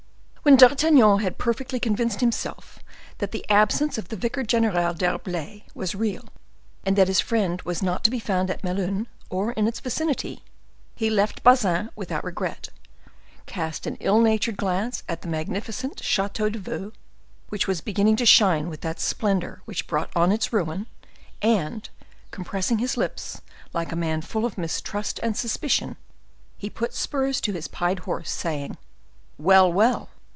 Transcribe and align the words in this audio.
When 0.43 0.55
D'Artagnan 0.57 1.19
had 1.19 1.37
perfectly 1.37 1.79
convinced 1.79 2.19
himself 2.19 2.79
that 3.19 3.31
the 3.31 3.47
absence 3.47 3.99
of 3.99 4.09
the 4.09 4.15
Vicar 4.15 4.41
General 4.41 4.91
d'Herblay 4.91 5.65
was 5.75 5.93
real, 5.93 6.25
and 6.83 6.95
that 6.97 7.07
his 7.07 7.19
friend 7.19 7.61
was 7.61 7.83
not 7.83 8.03
to 8.03 8.09
be 8.09 8.17
found 8.19 8.49
at 8.49 8.63
Melun 8.63 9.05
or 9.29 9.51
in 9.51 9.67
its 9.67 9.79
vicinity, 9.79 10.43
he 10.95 11.11
left 11.11 11.43
Bazin 11.43 11.91
without 11.95 12.23
regret, 12.23 12.69
cast 13.45 13.85
an 13.85 13.97
ill 13.99 14.19
natured 14.19 14.57
glance 14.57 15.03
at 15.07 15.21
the 15.21 15.27
magnificent 15.27 16.01
Chateau 16.03 16.49
de 16.49 16.57
Vaux, 16.57 16.97
which 17.49 17.67
was 17.67 17.79
beginning 17.79 18.15
to 18.15 18.25
shine 18.25 18.67
with 18.67 18.81
that 18.81 18.99
splendor 18.99 19.61
which 19.65 19.85
brought 19.85 20.09
on 20.15 20.31
its 20.31 20.51
ruin, 20.51 20.87
and, 21.43 21.91
compressing 22.31 22.79
his 22.79 22.97
lips 22.97 23.41
like 23.73 23.91
a 23.91 23.95
man 23.95 24.21
full 24.23 24.43
of 24.45 24.57
mistrust 24.57 25.19
and 25.21 25.37
suspicion, 25.37 25.97
he 26.57 26.67
put 26.67 26.95
spurs 26.95 27.39
to 27.39 27.53
his 27.53 27.67
pied 27.67 27.99
horse, 27.99 28.31
saying, 28.31 28.75
"Well, 29.37 29.71
well! 29.71 30.09